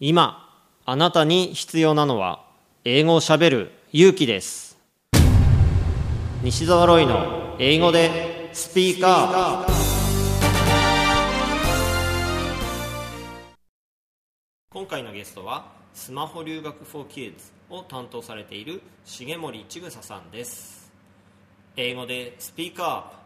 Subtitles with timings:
[0.00, 2.44] 今あなたに必要なのは
[2.84, 4.78] 英語をしゃべる勇気です。
[6.40, 9.72] 西澤ロイの英語でスピーカー。
[14.70, 20.92] 今回のゲストはスマホ留学 for Kids を担当されている重森千草さんです。
[21.74, 23.18] 英語でスピーカー。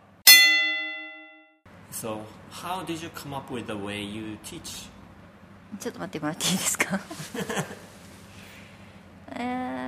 [1.93, 2.21] So,
[2.51, 4.89] how did you come up with the way you teach?
[5.80, 7.00] ちょっと待ってもらっていいですか
[9.36, 9.40] え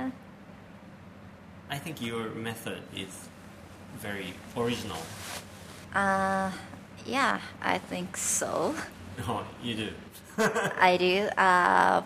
[0.08, 0.12] ー
[1.68, 3.28] I think your method is
[4.02, 4.96] very original.
[5.94, 6.50] uh,
[7.06, 8.74] yeah, I think so.
[9.28, 9.88] Oh, you do.
[10.80, 11.28] I do.
[11.38, 12.02] Uh,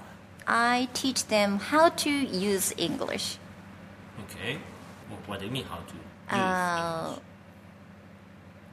[0.46, 3.38] I teach them how to use English.
[4.30, 4.58] Okay.
[5.08, 7.18] Well, what do you mean how to use Uh,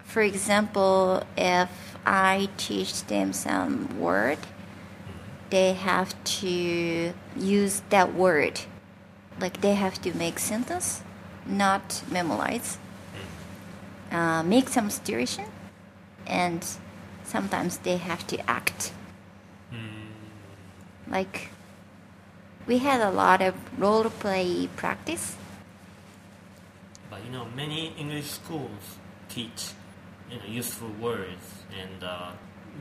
[0.03, 1.69] for example, if
[2.05, 4.39] I teach them some word,
[5.50, 8.60] they have to use that word.
[9.40, 11.02] Like they have to make sentence,
[11.46, 12.78] not memorize.
[14.10, 15.44] Uh, make some situation,
[16.26, 16.64] and
[17.24, 18.92] sometimes they have to act.
[21.08, 21.50] Like
[22.66, 25.36] we had a lot of role play practice.
[27.10, 28.98] But you know, many English schools
[29.28, 29.70] teach
[30.30, 32.32] you know useful words, and uh,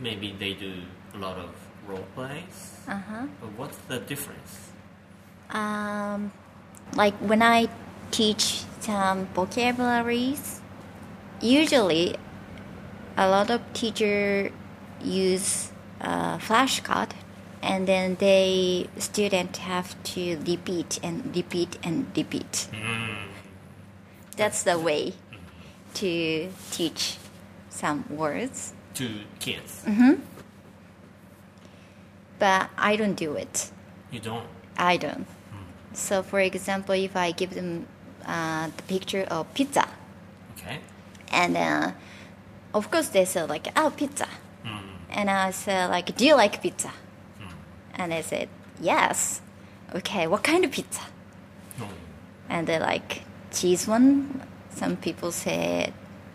[0.02, 0.82] maybe they do
[1.14, 1.52] a lot of
[1.88, 2.80] role plays.
[2.88, 3.28] Uh huh.
[3.42, 4.72] But what's the difference?
[5.50, 6.32] Um,
[6.96, 7.68] like when I
[8.12, 10.62] teach some vocabularies,
[11.42, 12.16] usually
[13.18, 14.52] a lot of teacher
[15.02, 17.12] use uh, flashcard,
[17.62, 22.68] and then they student have to repeat and repeat and repeat.
[24.38, 25.14] That's the way
[25.96, 27.18] to teach
[27.70, 29.84] some words, To kids,
[32.40, 33.72] but I don't do it.
[34.12, 34.46] you don't.
[34.78, 35.26] I don't.
[35.94, 37.88] So, for example, if I give them
[38.26, 39.88] uh, the picture of pizza,
[40.58, 40.80] Okay.
[41.32, 41.92] and uh,
[42.74, 44.28] of course they say like, "Oh, pizza,"
[45.10, 46.92] and I say like, "Do you like pizza?"
[47.98, 48.50] And they said,
[48.82, 49.42] "Yes."
[49.96, 51.02] Okay, what kind of pizza?
[51.80, 51.88] No.
[52.50, 53.22] And they're like,
[53.52, 55.94] "Cheese one." Some people say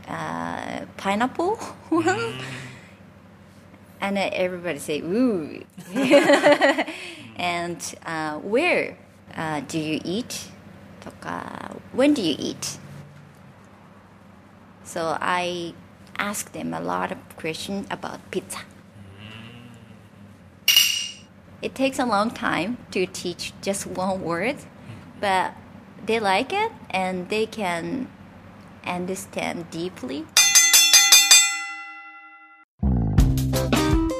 [0.08, 1.56] uh, pineapple
[1.90, 2.40] one.
[4.00, 5.62] And everybody say, ooh.
[7.36, 8.96] and uh, where
[9.36, 10.48] uh, do you eat?
[11.92, 12.78] when do you eat?
[14.84, 15.74] So I
[16.18, 18.60] ask them a lot of questions about pizza.
[21.62, 24.56] It takes a long time to teach just one word,
[25.20, 25.54] but
[26.06, 28.08] they like it and they can
[28.86, 30.24] understand deeply.